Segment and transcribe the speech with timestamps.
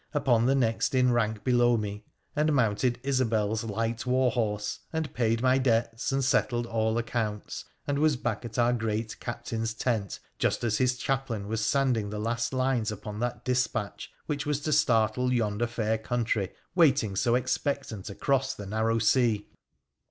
[0.15, 2.03] upon the next in rank below me,
[2.35, 7.99] and mounted Isobel's light war horse, and paid my debts, and settled all accounts, and
[7.99, 12.51] was back at our great captain's tent just as his chaplain was sanding the last
[12.51, 18.55] lines upon that dispatch which was to startle yonder fair country waiting so expectant across
[18.55, 19.45] the narrow sea.